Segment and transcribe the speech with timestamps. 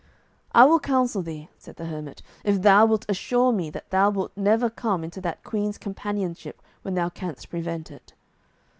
[0.53, 4.31] "I will counsel thee," said the hermit, "if thou wilt assure me that thou wilt
[4.35, 8.15] never come into that queen's companionship when thou canst prevent it."